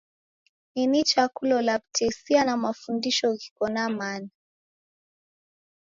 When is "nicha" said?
0.93-1.23